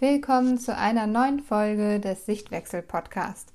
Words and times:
Willkommen 0.00 0.58
zu 0.58 0.76
einer 0.76 1.08
neuen 1.08 1.40
Folge 1.40 1.98
des 1.98 2.24
Sichtwechsel 2.24 2.82
Podcast. 2.82 3.52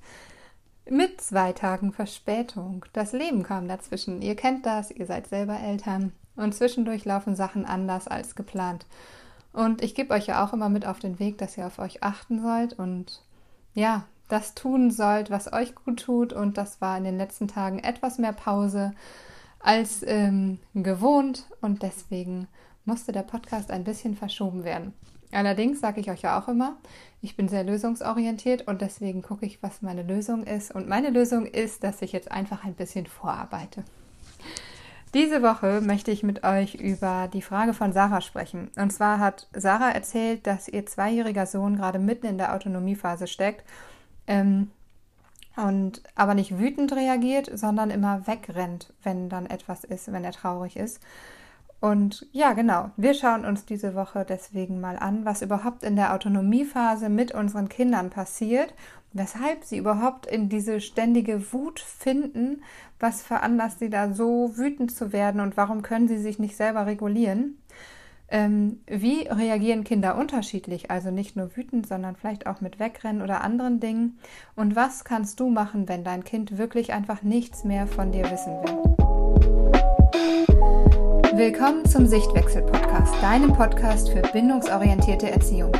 Mit 0.86 1.22
zwei 1.22 1.54
Tagen 1.54 1.90
Verspätung. 1.90 2.84
Das 2.92 3.14
Leben 3.14 3.42
kam 3.42 3.66
dazwischen. 3.66 4.20
Ihr 4.20 4.36
kennt 4.36 4.66
das, 4.66 4.90
ihr 4.90 5.06
seid 5.06 5.26
selber 5.26 5.58
Eltern. 5.58 6.12
Und 6.36 6.54
zwischendurch 6.54 7.06
laufen 7.06 7.34
Sachen 7.34 7.64
anders 7.64 8.08
als 8.08 8.34
geplant. 8.34 8.84
Und 9.54 9.82
ich 9.82 9.94
gebe 9.94 10.12
euch 10.12 10.26
ja 10.26 10.44
auch 10.44 10.52
immer 10.52 10.68
mit 10.68 10.84
auf 10.84 10.98
den 10.98 11.18
Weg, 11.18 11.38
dass 11.38 11.56
ihr 11.56 11.66
auf 11.66 11.78
euch 11.78 12.02
achten 12.02 12.42
sollt 12.42 12.74
und 12.74 13.22
ja, 13.72 14.04
das 14.28 14.54
tun 14.54 14.90
sollt, 14.90 15.30
was 15.30 15.50
euch 15.50 15.74
gut 15.74 16.00
tut. 16.00 16.34
Und 16.34 16.58
das 16.58 16.82
war 16.82 16.98
in 16.98 17.04
den 17.04 17.16
letzten 17.16 17.48
Tagen 17.48 17.78
etwas 17.78 18.18
mehr 18.18 18.34
Pause 18.34 18.92
als 19.60 20.02
ähm, 20.06 20.58
gewohnt. 20.74 21.46
Und 21.62 21.82
deswegen 21.82 22.48
musste 22.84 23.12
der 23.12 23.22
Podcast 23.22 23.70
ein 23.70 23.84
bisschen 23.84 24.14
verschoben 24.14 24.62
werden. 24.64 24.92
Allerdings 25.34 25.80
sage 25.80 26.00
ich 26.00 26.10
euch 26.10 26.22
ja 26.22 26.38
auch 26.38 26.48
immer, 26.48 26.76
ich 27.20 27.36
bin 27.36 27.48
sehr 27.48 27.64
lösungsorientiert 27.64 28.68
und 28.68 28.80
deswegen 28.80 29.22
gucke 29.22 29.46
ich, 29.46 29.62
was 29.62 29.82
meine 29.82 30.02
Lösung 30.02 30.44
ist. 30.44 30.74
Und 30.74 30.88
meine 30.88 31.10
Lösung 31.10 31.46
ist, 31.46 31.82
dass 31.82 32.02
ich 32.02 32.12
jetzt 32.12 32.30
einfach 32.30 32.64
ein 32.64 32.74
bisschen 32.74 33.06
vorarbeite. 33.06 33.84
Diese 35.14 35.42
Woche 35.42 35.80
möchte 35.80 36.10
ich 36.10 36.24
mit 36.24 36.42
euch 36.42 36.74
über 36.74 37.28
die 37.32 37.40
Frage 37.40 37.72
von 37.72 37.92
Sarah 37.92 38.20
sprechen. 38.20 38.68
Und 38.76 38.92
zwar 38.92 39.20
hat 39.20 39.46
Sarah 39.54 39.90
erzählt, 39.90 40.44
dass 40.46 40.66
ihr 40.68 40.86
zweijähriger 40.86 41.46
Sohn 41.46 41.76
gerade 41.76 42.00
mitten 42.00 42.26
in 42.26 42.36
der 42.36 42.52
Autonomiephase 42.52 43.28
steckt 43.28 43.64
ähm, 44.26 44.72
und 45.56 46.02
aber 46.16 46.34
nicht 46.34 46.58
wütend 46.58 46.92
reagiert, 46.92 47.48
sondern 47.54 47.90
immer 47.90 48.26
wegrennt, 48.26 48.92
wenn 49.04 49.28
dann 49.28 49.46
etwas 49.46 49.84
ist, 49.84 50.10
wenn 50.10 50.24
er 50.24 50.32
traurig 50.32 50.76
ist. 50.76 51.00
Und 51.84 52.26
ja, 52.32 52.54
genau, 52.54 52.92
wir 52.96 53.12
schauen 53.12 53.44
uns 53.44 53.66
diese 53.66 53.94
Woche 53.94 54.24
deswegen 54.26 54.80
mal 54.80 54.96
an, 54.96 55.26
was 55.26 55.42
überhaupt 55.42 55.82
in 55.82 55.96
der 55.96 56.14
Autonomiephase 56.14 57.10
mit 57.10 57.34
unseren 57.34 57.68
Kindern 57.68 58.08
passiert, 58.08 58.72
weshalb 59.12 59.64
sie 59.64 59.76
überhaupt 59.76 60.24
in 60.24 60.48
diese 60.48 60.80
ständige 60.80 61.52
Wut 61.52 61.80
finden, 61.80 62.62
was 62.98 63.20
veranlasst 63.20 63.80
sie 63.80 63.90
da 63.90 64.14
so 64.14 64.56
wütend 64.56 64.96
zu 64.96 65.12
werden 65.12 65.42
und 65.42 65.58
warum 65.58 65.82
können 65.82 66.08
sie 66.08 66.16
sich 66.16 66.38
nicht 66.38 66.56
selber 66.56 66.86
regulieren. 66.86 67.58
Ähm, 68.28 68.80
wie 68.86 69.28
reagieren 69.28 69.84
Kinder 69.84 70.16
unterschiedlich, 70.16 70.90
also 70.90 71.10
nicht 71.10 71.36
nur 71.36 71.54
wütend, 71.54 71.86
sondern 71.86 72.16
vielleicht 72.16 72.46
auch 72.46 72.62
mit 72.62 72.78
Wegrennen 72.78 73.20
oder 73.20 73.42
anderen 73.42 73.78
Dingen? 73.80 74.18
Und 74.56 74.74
was 74.74 75.04
kannst 75.04 75.38
du 75.38 75.50
machen, 75.50 75.86
wenn 75.86 76.02
dein 76.02 76.24
Kind 76.24 76.56
wirklich 76.56 76.94
einfach 76.94 77.22
nichts 77.22 77.62
mehr 77.62 77.86
von 77.86 78.10
dir 78.10 78.24
wissen 78.30 78.54
will? 78.62 78.93
Willkommen 81.36 81.84
zum 81.84 82.06
Sichtwechsel-Podcast, 82.06 83.14
deinem 83.20 83.52
Podcast 83.52 84.08
für 84.08 84.22
bindungsorientierte 84.22 85.30
Erziehung. 85.30 85.72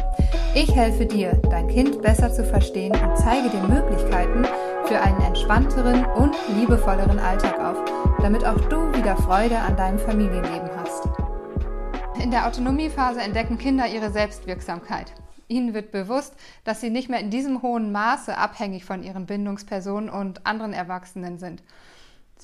Ich 0.55 0.75
helfe 0.75 1.07
dir, 1.07 1.41
dein 1.48 1.69
Kind 1.69 2.03
besser 2.03 2.33
zu 2.33 2.45
verstehen 2.45 2.92
und 2.92 3.17
zeige 3.17 3.48
dir 3.51 3.62
Möglichkeiten 3.62 4.45
für 4.87 5.01
einen 5.01 5.20
entspannteren 5.20 6.05
und 6.05 6.35
liebevolleren 6.57 7.19
Alltag 7.19 7.59
auf, 7.61 7.77
damit 8.20 8.45
auch 8.45 8.61
du 8.69 8.92
wieder 8.95 9.17
Freude 9.17 9.59
an 9.59 9.77
deinem 9.77 9.98
Familienleben 9.98 10.69
hast. 10.77 11.09
In 12.23 12.31
der 12.31 12.47
Autonomiephase 12.47 13.20
entdecken 13.20 13.57
Kinder 13.57 13.87
ihre 13.87 14.11
Selbstwirksamkeit. 14.11 15.12
Ihnen 15.48 15.75
wird 15.75 15.92
bewusst, 15.92 16.35
dass 16.65 16.81
sie 16.81 16.91
nicht 16.91 17.09
mehr 17.09 17.20
in 17.20 17.31
diesem 17.31 17.62
hohen 17.62 17.92
Maße 17.92 18.37
abhängig 18.37 18.85
von 18.85 19.03
ihren 19.03 19.27
Bindungspersonen 19.27 20.11
und 20.11 20.47
anderen 20.47 20.73
Erwachsenen 20.73 21.39
sind. 21.39 21.62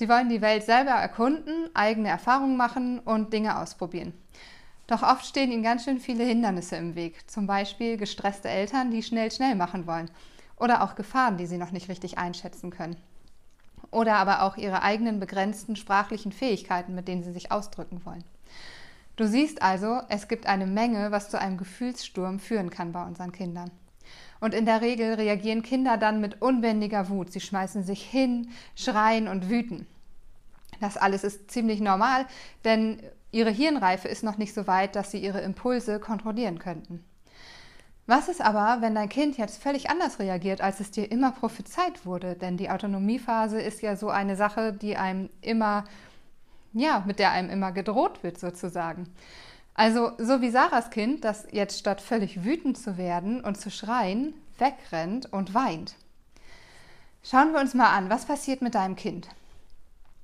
Sie 0.01 0.09
wollen 0.09 0.29
die 0.29 0.41
Welt 0.41 0.63
selber 0.63 0.89
erkunden, 0.89 1.69
eigene 1.75 2.09
Erfahrungen 2.09 2.57
machen 2.57 2.97
und 2.97 3.33
Dinge 3.33 3.59
ausprobieren. 3.59 4.13
Doch 4.87 5.03
oft 5.03 5.23
stehen 5.23 5.51
ihnen 5.51 5.61
ganz 5.61 5.83
schön 5.83 5.99
viele 5.99 6.23
Hindernisse 6.23 6.75
im 6.75 6.95
Weg, 6.95 7.29
zum 7.29 7.45
Beispiel 7.45 7.97
gestresste 7.97 8.49
Eltern, 8.49 8.89
die 8.89 9.03
schnell 9.03 9.31
schnell 9.31 9.53
machen 9.53 9.85
wollen, 9.85 10.09
oder 10.57 10.81
auch 10.81 10.95
Gefahren, 10.95 11.37
die 11.37 11.45
sie 11.45 11.59
noch 11.59 11.69
nicht 11.69 11.87
richtig 11.87 12.17
einschätzen 12.17 12.71
können. 12.71 12.95
Oder 13.91 14.15
aber 14.15 14.41
auch 14.41 14.57
ihre 14.57 14.81
eigenen 14.81 15.19
begrenzten 15.19 15.75
sprachlichen 15.75 16.31
Fähigkeiten, 16.31 16.95
mit 16.95 17.07
denen 17.07 17.21
sie 17.21 17.31
sich 17.31 17.51
ausdrücken 17.51 18.03
wollen. 18.03 18.23
Du 19.17 19.27
siehst 19.27 19.61
also, 19.61 20.01
es 20.09 20.27
gibt 20.27 20.47
eine 20.47 20.65
Menge, 20.65 21.11
was 21.11 21.29
zu 21.29 21.39
einem 21.39 21.59
Gefühlssturm 21.59 22.39
führen 22.39 22.71
kann 22.71 22.91
bei 22.91 23.05
unseren 23.05 23.33
Kindern. 23.33 23.69
Und 24.39 24.53
in 24.53 24.65
der 24.65 24.81
Regel 24.81 25.13
reagieren 25.13 25.61
Kinder 25.61 25.97
dann 25.97 26.19
mit 26.19 26.41
unbändiger 26.41 27.09
Wut. 27.09 27.31
Sie 27.31 27.41
schmeißen 27.41 27.83
sich 27.83 28.03
hin, 28.03 28.49
schreien 28.75 29.27
und 29.27 29.49
wüten. 29.49 29.87
Das 30.79 30.97
alles 30.97 31.23
ist 31.23 31.51
ziemlich 31.51 31.79
normal, 31.79 32.25
denn 32.65 33.01
ihre 33.31 33.51
Hirnreife 33.51 34.07
ist 34.07 34.23
noch 34.23 34.37
nicht 34.37 34.53
so 34.53 34.65
weit, 34.65 34.95
dass 34.95 35.11
sie 35.11 35.19
ihre 35.19 35.41
Impulse 35.41 35.99
kontrollieren 35.99 36.57
könnten. 36.57 37.03
Was 38.07 38.27
ist 38.27 38.41
aber, 38.41 38.81
wenn 38.81 38.95
dein 38.95 39.09
Kind 39.09 39.37
jetzt 39.37 39.61
völlig 39.61 39.89
anders 39.89 40.19
reagiert, 40.19 40.59
als 40.59 40.79
es 40.79 40.91
dir 40.91 41.09
immer 41.11 41.31
prophezeit 41.31 42.05
wurde? 42.05 42.35
Denn 42.35 42.57
die 42.57 42.69
Autonomiephase 42.69 43.61
ist 43.61 43.81
ja 43.81 43.95
so 43.95 44.09
eine 44.09 44.35
Sache, 44.35 44.73
die 44.73 44.97
einem 44.97 45.29
immer, 45.41 45.85
ja, 46.73 47.03
mit 47.05 47.19
der 47.19 47.31
einem 47.31 47.49
immer 47.49 47.71
gedroht 47.71 48.23
wird 48.23 48.39
sozusagen. 48.39 49.07
Also 49.81 50.11
so 50.19 50.41
wie 50.41 50.51
Sarahs 50.51 50.91
Kind, 50.91 51.25
das 51.25 51.47
jetzt 51.51 51.79
statt 51.79 52.01
völlig 52.01 52.43
wütend 52.43 52.77
zu 52.77 52.99
werden 52.99 53.41
und 53.41 53.59
zu 53.59 53.71
schreien, 53.71 54.35
wegrennt 54.59 55.33
und 55.33 55.55
weint. 55.55 55.95
Schauen 57.23 57.51
wir 57.51 57.59
uns 57.59 57.73
mal 57.73 57.89
an, 57.89 58.07
was 58.07 58.25
passiert 58.25 58.61
mit 58.61 58.75
deinem 58.75 58.95
Kind? 58.95 59.27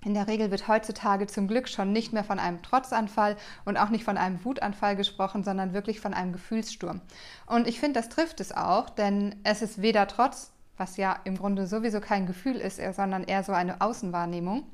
In 0.06 0.14
der 0.14 0.28
Regel 0.28 0.52
wird 0.52 0.68
heutzutage 0.68 1.26
zum 1.26 1.48
Glück 1.48 1.70
schon 1.70 1.92
nicht 1.92 2.14
mehr 2.14 2.24
von 2.24 2.38
einem 2.38 2.62
Trotzanfall 2.62 3.36
und 3.66 3.78
auch 3.78 3.90
nicht 3.90 4.04
von 4.04 4.16
einem 4.16 4.46
Wutanfall 4.46 4.96
gesprochen, 4.96 5.44
sondern 5.44 5.74
wirklich 5.74 6.02
von 6.02 6.14
einem 6.14 6.34
Gefühlssturm. 6.34 7.02
Und 7.48 7.68
ich 7.68 7.80
finde, 7.80 8.00
das 8.00 8.10
trifft 8.10 8.40
es 8.40 8.56
auch, 8.56 8.92
denn 8.92 9.38
es 9.44 9.64
ist 9.64 9.82
weder 9.82 10.06
Trotz, 10.06 10.52
was 10.78 10.98
ja 10.98 11.18
im 11.24 11.36
Grunde 11.36 11.66
sowieso 11.66 12.00
kein 12.00 12.28
Gefühl 12.28 12.58
ist, 12.58 12.80
sondern 12.96 13.24
eher 13.24 13.42
so 13.42 13.54
eine 13.54 13.82
Außenwahrnehmung. 13.82 14.68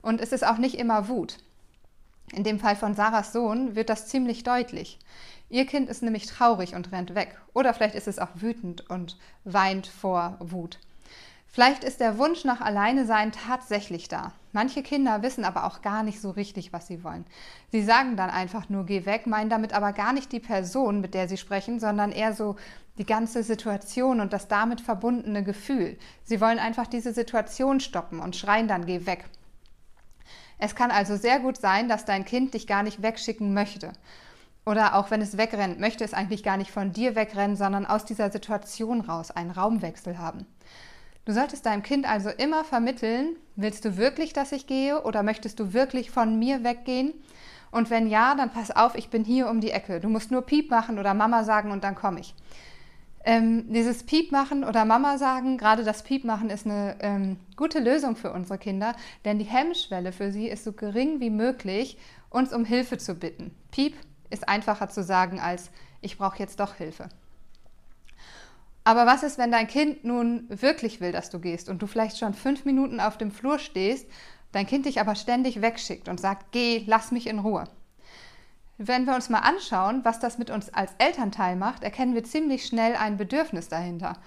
Und 0.00 0.22
es 0.22 0.32
ist 0.32 0.46
auch 0.46 0.56
nicht 0.56 0.78
immer 0.78 1.08
Wut. 1.08 1.36
In 2.32 2.44
dem 2.44 2.58
Fall 2.58 2.76
von 2.76 2.94
Sarahs 2.94 3.32
Sohn 3.32 3.76
wird 3.76 3.90
das 3.90 4.08
ziemlich 4.08 4.42
deutlich. 4.42 4.98
Ihr 5.50 5.66
Kind 5.66 5.88
ist 5.88 6.02
nämlich 6.02 6.26
traurig 6.26 6.74
und 6.74 6.90
rennt 6.90 7.14
weg. 7.14 7.38
Oder 7.52 7.74
vielleicht 7.74 7.94
ist 7.94 8.08
es 8.08 8.18
auch 8.18 8.30
wütend 8.34 8.88
und 8.90 9.18
weint 9.44 9.86
vor 9.86 10.36
Wut. 10.40 10.78
Vielleicht 11.54 11.84
ist 11.84 12.00
der 12.00 12.18
Wunsch 12.18 12.42
nach 12.44 12.60
Alleinesein 12.60 13.30
tatsächlich 13.30 14.08
da. 14.08 14.32
Manche 14.52 14.82
Kinder 14.82 15.22
wissen 15.22 15.44
aber 15.44 15.66
auch 15.66 15.82
gar 15.82 16.02
nicht 16.02 16.20
so 16.20 16.30
richtig, 16.30 16.72
was 16.72 16.88
sie 16.88 17.04
wollen. 17.04 17.24
Sie 17.70 17.84
sagen 17.84 18.16
dann 18.16 18.30
einfach 18.30 18.68
nur 18.68 18.86
geh 18.86 19.06
weg, 19.06 19.28
meinen 19.28 19.50
damit 19.50 19.72
aber 19.72 19.92
gar 19.92 20.12
nicht 20.12 20.32
die 20.32 20.40
Person, 20.40 21.00
mit 21.00 21.14
der 21.14 21.28
sie 21.28 21.36
sprechen, 21.36 21.78
sondern 21.78 22.10
eher 22.10 22.34
so 22.34 22.56
die 22.98 23.06
ganze 23.06 23.44
Situation 23.44 24.20
und 24.20 24.32
das 24.32 24.48
damit 24.48 24.80
verbundene 24.80 25.44
Gefühl. 25.44 25.96
Sie 26.24 26.40
wollen 26.40 26.58
einfach 26.58 26.88
diese 26.88 27.12
Situation 27.12 27.78
stoppen 27.78 28.18
und 28.18 28.34
schreien 28.34 28.66
dann 28.66 28.84
geh 28.84 29.06
weg. 29.06 29.24
Es 30.58 30.74
kann 30.74 30.90
also 30.90 31.16
sehr 31.16 31.40
gut 31.40 31.56
sein, 31.56 31.88
dass 31.88 32.04
dein 32.04 32.24
Kind 32.24 32.54
dich 32.54 32.66
gar 32.66 32.82
nicht 32.82 33.02
wegschicken 33.02 33.54
möchte. 33.54 33.92
Oder 34.66 34.94
auch 34.94 35.10
wenn 35.10 35.20
es 35.20 35.36
wegrennt, 35.36 35.78
möchte 35.78 36.04
es 36.04 36.14
eigentlich 36.14 36.42
gar 36.42 36.56
nicht 36.56 36.70
von 36.70 36.92
dir 36.92 37.14
wegrennen, 37.14 37.56
sondern 37.56 37.84
aus 37.84 38.04
dieser 38.04 38.30
Situation 38.30 39.00
raus 39.02 39.30
einen 39.30 39.50
Raumwechsel 39.50 40.18
haben. 40.18 40.46
Du 41.26 41.32
solltest 41.32 41.66
deinem 41.66 41.82
Kind 41.82 42.08
also 42.08 42.30
immer 42.30 42.64
vermitteln, 42.64 43.36
willst 43.56 43.84
du 43.84 43.96
wirklich, 43.96 44.32
dass 44.32 44.52
ich 44.52 44.66
gehe 44.66 45.02
oder 45.02 45.22
möchtest 45.22 45.58
du 45.58 45.72
wirklich 45.72 46.10
von 46.10 46.38
mir 46.38 46.64
weggehen? 46.64 47.14
Und 47.70 47.90
wenn 47.90 48.06
ja, 48.06 48.34
dann 48.34 48.50
pass 48.50 48.70
auf, 48.70 48.94
ich 48.94 49.08
bin 49.08 49.24
hier 49.24 49.48
um 49.48 49.60
die 49.60 49.70
Ecke. 49.70 50.00
Du 50.00 50.08
musst 50.08 50.30
nur 50.30 50.42
Piep 50.42 50.70
machen 50.70 50.98
oder 50.98 51.12
Mama 51.12 51.42
sagen 51.44 51.72
und 51.72 51.82
dann 51.82 51.94
komme 51.94 52.20
ich. 52.20 52.34
Ähm, 53.26 53.72
dieses 53.72 54.04
Piep 54.04 54.32
machen 54.32 54.64
oder 54.64 54.84
Mama 54.84 55.16
sagen, 55.16 55.56
gerade 55.56 55.82
das 55.82 56.02
Piep 56.02 56.24
machen 56.24 56.50
ist 56.50 56.66
eine 56.66 56.96
ähm, 57.00 57.38
gute 57.56 57.78
Lösung 57.78 58.16
für 58.16 58.30
unsere 58.32 58.58
Kinder, 58.58 58.94
denn 59.24 59.38
die 59.38 59.46
Hemmschwelle 59.46 60.12
für 60.12 60.30
sie 60.30 60.46
ist 60.46 60.64
so 60.64 60.72
gering 60.72 61.20
wie 61.20 61.30
möglich, 61.30 61.96
uns 62.28 62.52
um 62.52 62.66
Hilfe 62.66 62.98
zu 62.98 63.14
bitten. 63.14 63.54
Piep 63.70 63.94
ist 64.28 64.46
einfacher 64.46 64.90
zu 64.90 65.02
sagen 65.02 65.40
als 65.40 65.70
ich 66.02 66.18
brauche 66.18 66.38
jetzt 66.38 66.60
doch 66.60 66.74
Hilfe. 66.74 67.08
Aber 68.84 69.06
was 69.06 69.22
ist, 69.22 69.38
wenn 69.38 69.50
dein 69.50 69.66
Kind 69.66 70.04
nun 70.04 70.44
wirklich 70.50 71.00
will, 71.00 71.12
dass 71.12 71.30
du 71.30 71.40
gehst 71.40 71.70
und 71.70 71.80
du 71.80 71.86
vielleicht 71.86 72.18
schon 72.18 72.34
fünf 72.34 72.66
Minuten 72.66 73.00
auf 73.00 73.16
dem 73.16 73.30
Flur 73.30 73.58
stehst, 73.58 74.06
dein 74.52 74.66
Kind 74.66 74.84
dich 74.84 75.00
aber 75.00 75.14
ständig 75.14 75.62
wegschickt 75.62 76.08
und 76.08 76.20
sagt, 76.20 76.52
geh, 76.52 76.84
lass 76.86 77.10
mich 77.10 77.26
in 77.26 77.38
Ruhe? 77.38 77.64
Wenn 78.76 79.06
wir 79.06 79.14
uns 79.14 79.28
mal 79.28 79.40
anschauen, 79.40 80.04
was 80.04 80.18
das 80.18 80.36
mit 80.38 80.50
uns 80.50 80.72
als 80.74 80.92
Elternteil 80.98 81.54
macht, 81.54 81.84
erkennen 81.84 82.14
wir 82.14 82.24
ziemlich 82.24 82.66
schnell 82.66 82.96
ein 82.96 83.16
Bedürfnis 83.16 83.68
dahinter. 83.68 84.18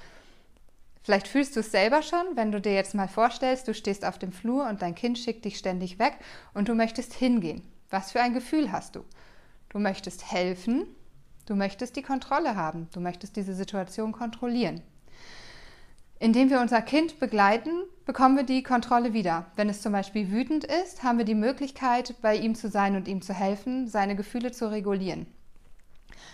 Vielleicht 1.03 1.27
fühlst 1.27 1.55
du 1.55 1.61
es 1.61 1.71
selber 1.71 2.01
schon, 2.01 2.35
wenn 2.35 2.51
du 2.51 2.61
dir 2.61 2.73
jetzt 2.73 2.95
mal 2.95 3.07
vorstellst, 3.07 3.67
du 3.67 3.73
stehst 3.73 4.05
auf 4.05 4.17
dem 4.17 4.31
Flur 4.31 4.67
und 4.67 4.81
dein 4.81 4.95
Kind 4.95 5.17
schickt 5.17 5.45
dich 5.45 5.57
ständig 5.57 5.99
weg 5.99 6.17
und 6.53 6.69
du 6.69 6.75
möchtest 6.75 7.13
hingehen. 7.13 7.61
Was 7.89 8.11
für 8.11 8.21
ein 8.21 8.33
Gefühl 8.33 8.71
hast 8.71 8.95
du? 8.95 9.05
Du 9.69 9.79
möchtest 9.79 10.31
helfen, 10.31 10.85
du 11.45 11.55
möchtest 11.55 11.95
die 11.95 12.01
Kontrolle 12.01 12.55
haben, 12.55 12.89
du 12.93 12.99
möchtest 12.99 13.35
diese 13.35 13.53
Situation 13.53 14.11
kontrollieren. 14.11 14.81
Indem 16.19 16.49
wir 16.49 16.61
unser 16.61 16.81
Kind 16.81 17.19
begleiten, 17.19 17.83
bekommen 18.05 18.37
wir 18.37 18.43
die 18.43 18.63
Kontrolle 18.63 19.13
wieder. 19.13 19.45
Wenn 19.55 19.69
es 19.69 19.81
zum 19.81 19.91
Beispiel 19.91 20.31
wütend 20.31 20.63
ist, 20.63 21.03
haben 21.03 21.19
wir 21.19 21.25
die 21.25 21.35
Möglichkeit, 21.35 22.15
bei 22.21 22.35
ihm 22.35 22.55
zu 22.55 22.69
sein 22.69 22.95
und 22.95 23.07
ihm 23.07 23.21
zu 23.21 23.33
helfen, 23.33 23.87
seine 23.87 24.15
Gefühle 24.15 24.51
zu 24.51 24.71
regulieren. 24.71 25.27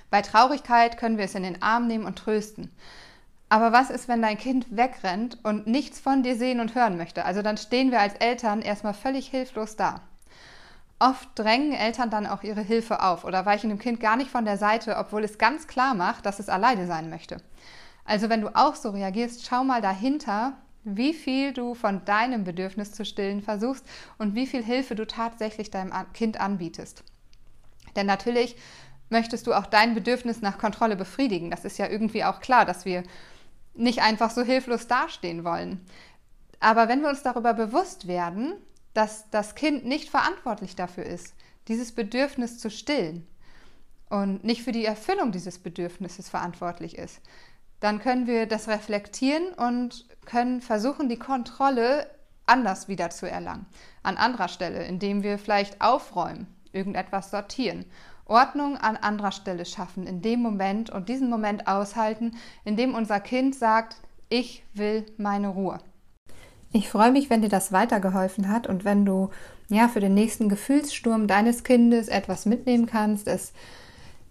Bei 0.10 0.22
Traurigkeit 0.22 0.98
können 0.98 1.18
wir 1.18 1.26
es 1.26 1.36
in 1.36 1.44
den 1.44 1.62
Arm 1.62 1.88
nehmen 1.88 2.06
und 2.06 2.18
trösten. 2.18 2.72
Aber 3.50 3.74
was 3.74 3.90
ist, 3.90 4.08
wenn 4.08 4.22
dein 4.22 4.38
Kind 4.38 4.76
wegrennt 4.76 5.38
und 5.44 5.68
nichts 5.68 6.00
von 6.00 6.24
dir 6.24 6.36
sehen 6.36 6.60
und 6.60 6.76
hören 6.76 6.98
möchte? 6.98 7.26
Also 7.26 7.42
dann 7.42 7.58
stehen 7.58 7.92
wir 7.92 8.00
als 8.00 8.16
Eltern 8.16 8.62
erstmal 8.62 8.94
völlig 8.94 9.28
hilflos 9.28 9.76
da. 9.76 10.02
Oft 10.98 11.28
drängen 11.36 11.74
Eltern 11.74 12.10
dann 12.10 12.26
auch 12.26 12.44
ihre 12.44 12.62
Hilfe 12.62 13.04
auf 13.04 13.26
oder 13.26 13.46
weichen 13.46 13.70
dem 13.70 13.80
Kind 13.80 14.00
gar 14.00 14.16
nicht 14.16 14.32
von 14.32 14.46
der 14.46 14.58
Seite, 14.58 14.96
obwohl 14.98 15.24
es 15.24 15.38
ganz 15.38 15.68
klar 15.68 15.94
macht, 15.94 16.26
dass 16.26 16.40
es 16.40 16.48
alleine 16.48 16.88
sein 16.88 17.10
möchte. 17.10 17.42
Also 18.06 18.30
wenn 18.30 18.42
du 18.42 18.56
auch 18.56 18.76
so 18.76 18.90
reagierst, 18.90 19.46
schau 19.46 19.64
mal 19.64 19.82
dahinter, 19.82 20.58
wie 20.84 21.14
viel 21.14 21.54
du 21.54 21.76
von 21.76 22.04
deinem 22.06 22.44
Bedürfnis 22.44 22.92
zu 22.92 23.06
stillen 23.06 23.42
versuchst 23.42 23.86
und 24.18 24.36
wie 24.36 24.48
viel 24.48 24.64
Hilfe 24.64 24.96
du 24.96 25.08
tatsächlich 25.08 25.72
deinem 25.72 25.94
Kind 26.14 26.40
anbietest. 26.40 27.04
Denn 27.96 28.06
natürlich 28.06 28.56
möchtest 29.10 29.48
du 29.48 29.54
auch 29.54 29.66
dein 29.66 29.94
Bedürfnis 29.94 30.42
nach 30.42 30.58
Kontrolle 30.58 30.96
befriedigen. 30.96 31.52
Das 31.52 31.64
ist 31.64 31.78
ja 31.78 31.88
irgendwie 31.88 32.24
auch 32.24 32.42
klar, 32.42 32.66
dass 32.66 32.84
wir 32.84 33.04
nicht 33.76 34.02
einfach 34.02 34.32
so 34.32 34.44
hilflos 34.44 34.88
dastehen 34.88 35.44
wollen. 35.44 35.80
Aber 36.60 36.88
wenn 36.88 37.02
wir 37.02 37.10
uns 37.10 37.24
darüber 37.24 37.54
bewusst 37.54 38.08
werden, 38.08 38.56
dass 38.94 39.30
das 39.30 39.56
Kind 39.56 39.86
nicht 39.86 40.10
verantwortlich 40.10 40.76
dafür 40.76 41.06
ist, 41.06 41.34
dieses 41.68 41.94
Bedürfnis 41.94 42.60
zu 42.60 42.70
stillen 42.70 43.26
und 44.10 44.44
nicht 44.44 44.64
für 44.64 44.72
die 44.72 44.86
Erfüllung 44.86 45.32
dieses 45.32 45.60
Bedürfnisses 45.60 46.30
verantwortlich 46.30 46.98
ist, 46.98 47.22
dann 47.84 48.00
können 48.00 48.28
wir 48.28 48.46
das 48.46 48.70
reflektieren 48.70 49.50
und 49.58 50.06
können 50.26 50.62
versuchen, 50.62 51.10
die 51.10 51.20
Kontrolle 51.20 52.08
anders 52.46 52.88
wieder 52.88 53.10
zu 53.10 53.30
erlangen. 53.30 53.66
An 54.04 54.16
anderer 54.16 54.48
Stelle, 54.48 54.86
indem 54.86 55.22
wir 55.22 55.38
vielleicht 55.38 55.82
aufräumen, 55.82 56.48
irgendetwas 56.72 57.30
sortieren, 57.30 57.84
Ordnung 58.26 58.78
an 58.78 58.96
anderer 58.96 59.34
Stelle 59.34 59.66
schaffen, 59.66 60.08
in 60.08 60.22
dem 60.22 60.42
Moment 60.42 60.92
und 60.92 61.10
diesen 61.10 61.30
Moment 61.30 61.68
aushalten, 61.68 62.38
in 62.64 62.78
dem 62.78 62.96
unser 62.96 63.20
Kind 63.20 63.54
sagt, 63.54 63.98
ich 64.30 64.64
will 64.74 65.06
meine 65.18 65.50
Ruhe. 65.50 65.80
Ich 66.72 66.90
freue 66.90 67.12
mich, 67.12 67.30
wenn 67.30 67.42
dir 67.42 67.50
das 67.50 67.74
weitergeholfen 67.74 68.48
hat 68.48 68.66
und 68.66 68.86
wenn 68.86 69.04
du 69.04 69.30
ja 69.68 69.90
für 69.90 70.00
den 70.00 70.14
nächsten 70.14 70.48
Gefühlssturm 70.48 71.28
deines 71.28 71.66
Kindes 71.66 72.08
etwas 72.08 72.46
mitnehmen 72.46 72.86
kannst, 72.86 73.28
es 73.28 73.52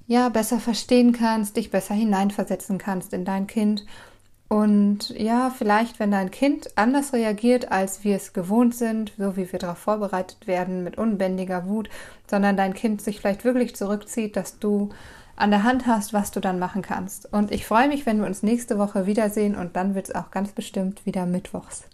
ja 0.06 0.28
besser 0.28 0.58
verstehen 0.58 1.12
kannst, 1.12 1.56
dich 1.56 1.70
besser 1.70 1.94
hineinversetzen 1.94 2.78
kannst 2.78 3.12
in 3.12 3.24
dein 3.24 3.46
Kind 3.46 3.84
und 4.52 5.08
ja, 5.18 5.48
vielleicht, 5.48 5.98
wenn 5.98 6.10
dein 6.10 6.30
Kind 6.30 6.76
anders 6.76 7.14
reagiert, 7.14 7.72
als 7.72 8.04
wir 8.04 8.16
es 8.16 8.34
gewohnt 8.34 8.74
sind, 8.74 9.14
so 9.16 9.34
wie 9.34 9.50
wir 9.50 9.58
darauf 9.58 9.78
vorbereitet 9.78 10.46
werden, 10.46 10.84
mit 10.84 10.98
unbändiger 10.98 11.66
Wut, 11.66 11.88
sondern 12.26 12.54
dein 12.54 12.74
Kind 12.74 13.00
sich 13.00 13.18
vielleicht 13.18 13.46
wirklich 13.46 13.74
zurückzieht, 13.74 14.36
dass 14.36 14.58
du 14.58 14.90
an 15.36 15.52
der 15.52 15.62
Hand 15.62 15.86
hast, 15.86 16.12
was 16.12 16.32
du 16.32 16.40
dann 16.40 16.58
machen 16.58 16.82
kannst. 16.82 17.32
Und 17.32 17.50
ich 17.50 17.64
freue 17.64 17.88
mich, 17.88 18.04
wenn 18.04 18.20
wir 18.20 18.26
uns 18.26 18.42
nächste 18.42 18.76
Woche 18.78 19.06
wiedersehen 19.06 19.56
und 19.56 19.74
dann 19.74 19.94
wird 19.94 20.10
es 20.10 20.14
auch 20.14 20.30
ganz 20.30 20.52
bestimmt 20.52 21.06
wieder 21.06 21.24
Mittwochs. 21.24 21.84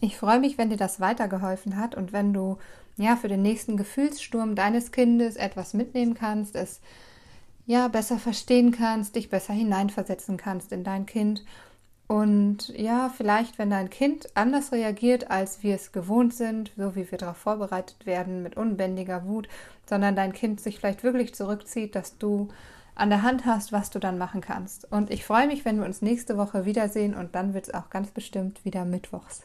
Ich 0.00 0.16
freue 0.16 0.40
mich, 0.40 0.58
wenn 0.58 0.70
dir 0.70 0.76
das 0.76 1.00
weitergeholfen 1.00 1.76
hat 1.76 1.94
und 1.94 2.12
wenn 2.12 2.32
du 2.32 2.58
ja 2.96 3.16
für 3.16 3.28
den 3.28 3.42
nächsten 3.42 3.76
Gefühlssturm 3.76 4.54
deines 4.54 4.92
Kindes 4.92 5.36
etwas 5.36 5.74
mitnehmen 5.74 6.14
kannst, 6.14 6.56
es 6.56 6.80
ja 7.66 7.88
besser 7.88 8.18
verstehen 8.18 8.72
kannst, 8.72 9.16
dich 9.16 9.30
besser 9.30 9.52
hineinversetzen 9.52 10.36
kannst 10.36 10.72
in 10.72 10.84
dein 10.84 11.06
Kind 11.06 11.44
und 12.08 12.68
ja, 12.68 13.08
vielleicht, 13.08 13.58
wenn 13.58 13.70
dein 13.70 13.90
Kind 13.90 14.28
anders 14.34 14.70
reagiert, 14.70 15.30
als 15.30 15.62
wir 15.64 15.74
es 15.74 15.90
gewohnt 15.90 16.34
sind, 16.34 16.70
so 16.76 16.94
wie 16.94 17.10
wir 17.10 17.18
darauf 17.18 17.36
vorbereitet 17.36 18.06
werden, 18.06 18.42
mit 18.42 18.56
unbändiger 18.56 19.26
Wut, 19.26 19.48
sondern 19.88 20.14
dein 20.14 20.32
Kind 20.32 20.60
sich 20.60 20.78
vielleicht 20.78 21.02
wirklich 21.02 21.34
zurückzieht, 21.34 21.96
dass 21.96 22.16
du 22.18 22.48
an 22.94 23.10
der 23.10 23.22
Hand 23.22 23.44
hast, 23.44 23.72
was 23.72 23.90
du 23.90 23.98
dann 23.98 24.18
machen 24.18 24.40
kannst. 24.40 24.90
Und 24.90 25.10
ich 25.10 25.24
freue 25.24 25.48
mich, 25.48 25.64
wenn 25.64 25.78
wir 25.78 25.84
uns 25.84 26.00
nächste 26.00 26.38
Woche 26.38 26.64
wiedersehen 26.64 27.14
und 27.14 27.34
dann 27.34 27.54
wird 27.54 27.68
es 27.68 27.74
auch 27.74 27.90
ganz 27.90 28.10
bestimmt 28.10 28.64
wieder 28.64 28.84
Mittwochs. 28.84 29.42